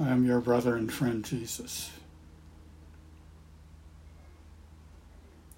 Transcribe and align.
I 0.00 0.08
am 0.08 0.24
your 0.24 0.40
brother 0.40 0.76
and 0.76 0.90
friend 0.90 1.22
Jesus. 1.22 1.90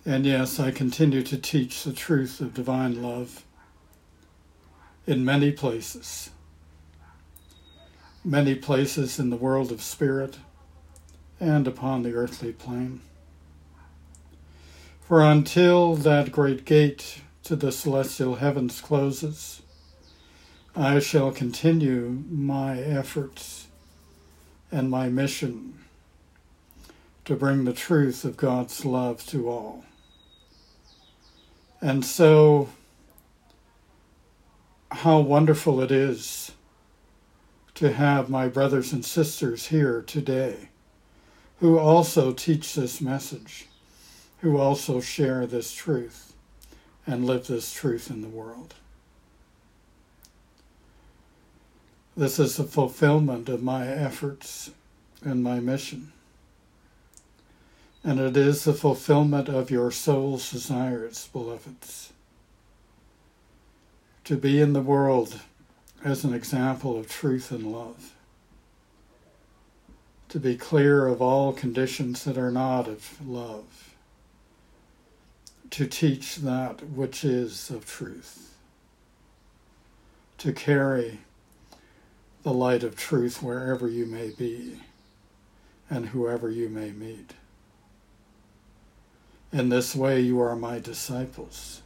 And 0.05 0.27
yes, 0.27 0.59
I 0.59 0.73
continue 0.73 1.23
to 1.23 1.39
teach 1.39 1.85
the 1.85 1.93
truth 1.93 2.41
of 2.41 2.53
divine 2.53 3.01
love 3.01 3.45
in 5.07 5.25
many 5.25 5.53
places. 5.53 6.31
Many 8.25 8.57
places 8.57 9.21
in 9.21 9.31
the 9.31 9.37
world 9.37 9.71
of 9.71 9.81
spirit 9.81 10.39
and 11.39 11.69
upon 11.69 12.03
the 12.03 12.15
earthly 12.15 12.53
plane. 12.53 13.01
For 15.03 15.23
until 15.23 15.95
that 15.95 16.33
great 16.33 16.65
gate 16.65 17.21
to 17.45 17.55
the 17.55 17.71
celestial 17.71 18.37
heavens 18.37 18.81
closes, 18.81 19.63
I 20.75 20.99
shall 20.99 21.31
continue 21.31 22.25
my 22.29 22.81
efforts 22.81 23.69
and 24.73 24.91
my 24.91 25.09
mission 25.09 25.79
to 27.25 27.37
bring 27.37 27.65
the 27.65 27.73
truth 27.73 28.25
of 28.25 28.37
God's 28.37 28.85
love 28.85 29.25
to 29.27 29.49
all. 29.49 29.85
And 31.81 32.05
so, 32.05 32.71
how 34.91 35.21
wonderful 35.21 35.81
it 35.81 35.91
is 35.91 36.53
to 37.75 37.93
have 37.93 38.29
my 38.29 38.49
brothers 38.49 38.93
and 38.93 39.05
sisters 39.05 39.67
here 39.67 40.03
today 40.03 40.69
who 41.61 41.79
also 41.79 42.33
teach 42.33 42.75
this 42.75 43.01
message, 43.01 43.67
who 44.41 44.59
also 44.59 45.01
share 45.01 45.47
this 45.47 45.73
truth 45.73 46.33
and 47.07 47.25
live 47.25 47.47
this 47.47 47.73
truth 47.73 48.11
in 48.11 48.21
the 48.21 48.29
world. 48.29 48.75
This 52.17 52.39
is 52.39 52.59
a 52.59 52.65
fulfillment 52.65 53.49
of 53.49 53.63
my 53.63 53.89
efforts 53.89 54.71
and 55.25 55.43
my 55.43 55.61
mission. 55.61 56.13
And 58.05 58.21
it 58.21 58.37
is 58.37 58.65
the 58.65 58.75
fulfillment 58.75 59.49
of 59.49 59.71
your 59.71 59.91
soul's 59.91 60.51
desires, 60.51 61.29
beloveds. 61.33 62.13
To 64.25 64.37
be 64.37 64.61
in 64.61 64.75
the 64.75 64.83
world 64.83 65.41
as 66.05 66.23
an 66.25 66.35
example 66.35 66.99
of 66.99 67.09
truth 67.09 67.51
and 67.51 67.73
love. 67.73 68.13
To 70.29 70.41
be 70.41 70.57
clear 70.57 71.07
of 71.07 71.23
all 71.23 71.53
conditions 71.53 72.25
that 72.25 72.37
are 72.37 72.51
not 72.51 72.89
of 72.89 73.27
love. 73.27 73.95
To 75.71 75.87
teach 75.87 76.37
that 76.37 76.85
which 76.91 77.25
is 77.25 77.71
of 77.71 77.87
truth. 77.87 78.55
To 80.39 80.53
carry 80.53 81.21
the 82.43 82.53
light 82.53 82.83
of 82.83 82.97
truth 82.97 83.43
wherever 83.43 83.89
you 83.89 84.05
may 84.07 84.31
be 84.31 84.81
and 85.89 86.07
whoever 86.07 86.51
you 86.51 86.69
may 86.69 86.91
meet. 86.91 87.35
In 89.53 89.69
this 89.69 89.95
way, 89.95 90.21
you 90.21 90.41
are 90.41 90.57
my 90.57 90.79
disciples, 90.79 91.83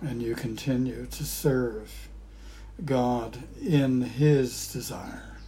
and 0.00 0.22
you 0.22 0.34
continue 0.36 1.06
to 1.06 1.24
serve 1.24 2.08
God 2.84 3.42
in 3.60 4.02
His 4.02 4.72
desire 4.72 5.38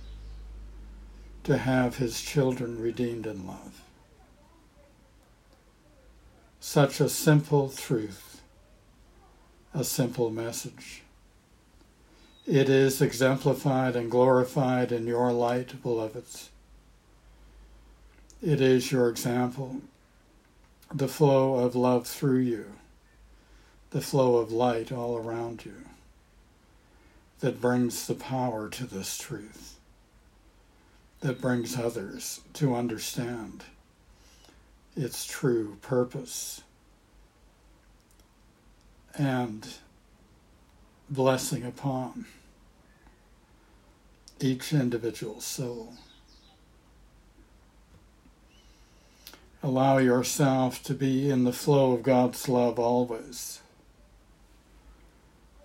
to 1.44 1.56
have 1.56 1.97
His 1.97 2.20
children 2.20 2.81
redeemed 2.81 3.26
in 3.26 3.47
love. 3.47 3.81
Such 6.59 7.00
a 7.00 7.09
simple 7.09 7.70
truth, 7.70 8.43
a 9.72 9.84
simple 9.84 10.31
message 10.31 11.04
it 12.50 12.69
is 12.69 13.00
exemplified 13.00 13.94
and 13.94 14.11
glorified 14.11 14.91
in 14.91 15.06
your 15.06 15.31
light, 15.31 15.81
beloveds. 15.84 16.50
It 18.43 18.61
is 18.61 18.91
your 18.91 19.09
example, 19.09 19.83
the 20.93 21.06
flow 21.06 21.61
of 21.61 21.77
love 21.77 22.09
through 22.09 22.41
you, 22.41 22.72
the 23.91 24.00
flow 24.00 24.38
of 24.38 24.50
light 24.50 24.91
all 24.91 25.16
around 25.16 25.65
you, 25.65 25.77
that 27.38 27.61
brings 27.61 28.09
the 28.09 28.16
power 28.16 28.69
to 28.69 28.84
this 28.84 29.17
truth, 29.17 29.78
that 31.21 31.41
brings 31.41 31.78
others 31.78 32.41
to 32.55 32.75
understand 32.75 33.62
its 34.97 35.25
true 35.25 35.77
purpose 35.82 36.62
and 39.17 39.69
blessing 41.09 41.65
upon 41.65 42.27
each 44.44 44.72
individual 44.72 45.40
soul. 45.40 45.94
Allow 49.62 49.98
yourself 49.98 50.82
to 50.84 50.94
be 50.94 51.28
in 51.30 51.44
the 51.44 51.52
flow 51.52 51.92
of 51.92 52.02
God's 52.02 52.48
love 52.48 52.78
always. 52.78 53.60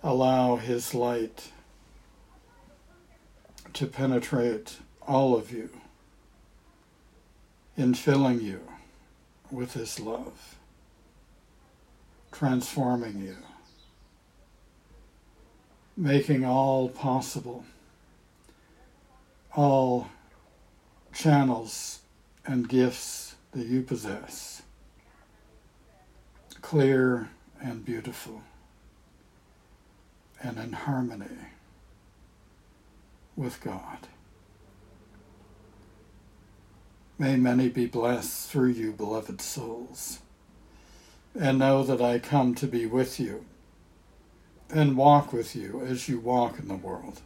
Allow 0.02 0.56
His 0.56 0.94
light 0.94 1.50
to 3.72 3.86
penetrate 3.86 4.78
all 5.06 5.34
of 5.34 5.50
you 5.50 5.70
in 7.76 7.94
filling 7.94 8.40
you 8.40 8.60
with 9.50 9.72
His 9.72 9.98
love, 9.98 10.56
transforming 12.32 13.18
you, 13.18 13.36
making 15.96 16.44
all 16.44 16.90
possible 16.90 17.64
all 19.56 20.08
channels 21.14 22.00
and 22.44 22.68
gifts 22.68 23.36
that 23.52 23.66
you 23.66 23.82
possess, 23.82 24.62
clear 26.60 27.30
and 27.60 27.84
beautiful, 27.84 28.42
and 30.42 30.58
in 30.58 30.72
harmony 30.72 31.38
with 33.34 33.60
God. 33.62 34.06
May 37.18 37.36
many 37.36 37.70
be 37.70 37.86
blessed 37.86 38.50
through 38.50 38.72
you, 38.72 38.92
beloved 38.92 39.40
souls, 39.40 40.18
and 41.34 41.58
know 41.58 41.82
that 41.82 42.02
I 42.02 42.18
come 42.18 42.54
to 42.56 42.66
be 42.66 42.84
with 42.84 43.18
you 43.18 43.46
and 44.68 44.98
walk 44.98 45.32
with 45.32 45.56
you 45.56 45.80
as 45.86 46.10
you 46.10 46.20
walk 46.20 46.58
in 46.58 46.68
the 46.68 46.74
world 46.74 47.22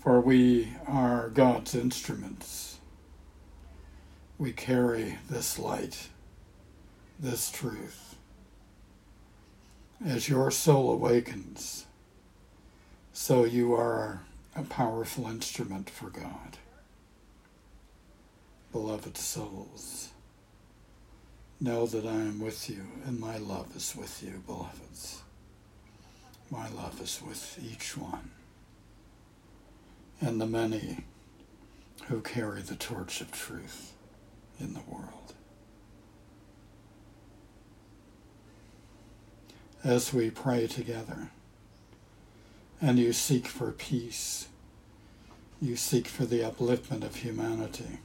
for 0.00 0.18
we 0.20 0.72
are 0.86 1.28
God's 1.28 1.74
instruments. 1.74 2.78
We 4.38 4.52
carry 4.52 5.18
this 5.28 5.58
light, 5.58 6.08
this 7.18 7.50
truth. 7.50 8.16
As 10.04 10.30
your 10.30 10.50
soul 10.50 10.90
awakens, 10.90 11.84
so 13.12 13.44
you 13.44 13.74
are 13.74 14.22
a 14.56 14.62
powerful 14.62 15.26
instrument 15.26 15.90
for 15.90 16.08
God. 16.08 16.56
Beloved 18.72 19.18
souls, 19.18 20.08
know 21.60 21.84
that 21.84 22.06
I 22.06 22.12
am 22.12 22.40
with 22.40 22.70
you, 22.70 22.86
and 23.04 23.20
my 23.20 23.36
love 23.36 23.76
is 23.76 23.94
with 23.94 24.22
you, 24.22 24.42
beloveds. 24.46 25.20
My 26.50 26.70
love 26.70 26.98
is 27.02 27.20
with 27.22 27.58
each 27.62 27.98
one 27.98 28.30
and 30.20 30.40
the 30.40 30.46
many 30.46 31.04
who 32.08 32.20
carry 32.20 32.60
the 32.60 32.76
torch 32.76 33.20
of 33.20 33.32
truth 33.32 33.92
in 34.58 34.74
the 34.74 34.82
world. 34.88 35.34
As 39.82 40.12
we 40.12 40.30
pray 40.30 40.66
together 40.66 41.30
and 42.80 42.98
you 42.98 43.12
seek 43.12 43.46
for 43.46 43.72
peace, 43.72 44.48
you 45.60 45.76
seek 45.76 46.06
for 46.06 46.26
the 46.26 46.40
upliftment 46.40 47.04
of 47.04 47.16
humanity. 47.16 48.00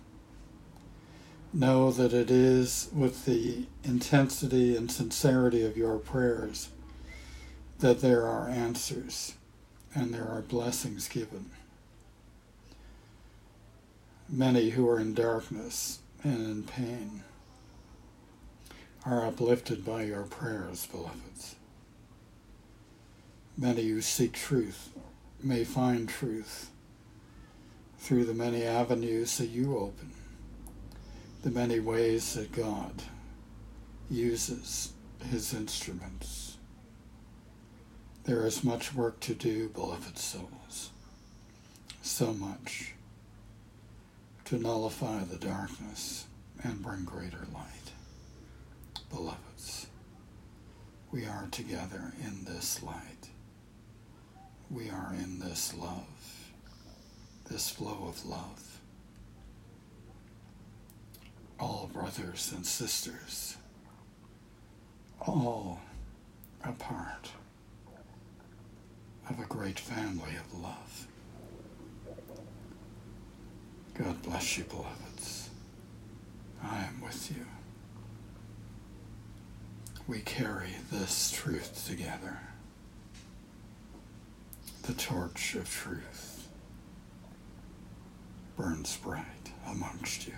Know 1.54 1.92
that 1.92 2.14
it 2.14 2.30
is 2.30 2.90
with 2.94 3.26
the 3.26 3.66
intensity 3.84 4.76
and 4.76 4.92
sincerity 4.92 5.66
of 5.66 5.78
your 5.78 5.98
prayers 5.98 6.70
that 7.80 8.02
there 8.02 8.26
are 8.26 8.50
answers 8.50 9.34
and 9.94 10.14
there 10.14 10.28
are 10.28 10.42
blessings 10.42 11.08
given 11.08 11.50
Many 14.36 14.72
who 14.72 14.90
are 14.90 15.00
in 15.00 15.14
darkness 15.14 16.00
and 16.22 16.46
in 16.46 16.64
pain 16.64 17.24
are 19.06 19.26
uplifted 19.26 19.86
by 19.86 20.04
your 20.04 20.24
prayers, 20.24 20.86
beloveds. 20.88 21.56
Many 23.58 23.88
who 23.88 24.02
seek 24.02 24.34
truth 24.34 24.90
may 25.42 25.64
find 25.64 26.10
truth 26.10 26.70
through 27.98 28.26
the 28.26 28.34
many 28.34 28.64
avenues 28.64 29.38
that 29.38 29.48
you 29.48 29.78
open, 29.78 30.12
the 31.44 31.52
many 31.52 31.80
ways 31.80 32.34
that 32.34 32.52
God 32.52 33.04
uses 34.10 34.92
his 35.32 35.54
instruments. 35.54 36.58
There 38.26 38.46
is 38.46 38.66
much 38.66 38.94
work 38.94 39.22
to 39.22 39.34
do, 39.34 39.70
beloved 39.70 40.18
souls. 40.18 40.90
So 42.02 42.34
much 42.34 42.96
to 44.46 44.60
nullify 44.60 45.24
the 45.24 45.38
darkness 45.38 46.28
and 46.64 46.82
bring 46.82 47.04
greater 47.04 47.46
light. 47.52 47.92
Beloveds, 49.10 49.88
we 51.12 51.26
are 51.26 51.48
together 51.52 52.14
in 52.24 52.46
this 52.46 52.84
light. 52.84 53.30
We 54.70 54.90
are 54.90 55.14
in 55.20 55.40
this 55.40 55.74
love, 55.76 56.52
this 57.50 57.70
flow 57.70 58.06
of 58.08 58.24
love. 58.26 58.80
All 61.60 61.90
brothers 61.92 62.52
and 62.56 62.66
sisters, 62.66 63.58
all 65.22 65.80
a 66.64 66.72
part 66.74 67.32
of 69.30 69.40
a 69.40 69.46
great 69.46 69.80
family 69.80 70.36
of 70.36 70.62
love. 70.62 71.08
God 73.98 74.22
bless 74.24 74.58
you, 74.58 74.66
beloveds. 74.66 75.50
I 76.62 76.84
am 76.84 77.02
with 77.02 77.32
you. 77.32 77.46
We 80.08 80.20
carry 80.20 80.76
this 80.92 81.32
truth 81.32 81.88
together. 81.88 82.40
The 84.84 84.94
torch 84.94 85.56
of 85.56 85.70
truth 85.70 86.48
burns 88.58 88.98
bright 88.98 89.24
amongst 89.68 90.28
you. 90.28 90.34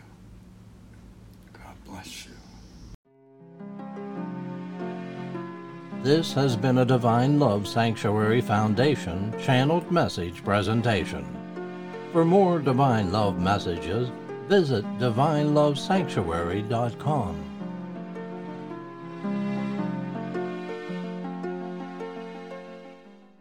God 1.54 1.76
bless 1.86 2.28
you. 2.28 2.34
This 6.04 6.32
has 6.34 6.56
been 6.56 6.78
a 6.78 6.86
Divine 6.86 7.40
Love 7.40 7.68
Sanctuary 7.68 8.40
Foundation 8.40 9.34
channeled 9.40 9.92
message 9.92 10.44
presentation. 10.44 11.37
For 12.18 12.26
more 12.26 12.58
Divine 12.58 13.12
Love 13.12 13.40
messages, 13.40 14.10
visit 14.48 14.84
divinelovesanctuary.com. 14.98 17.57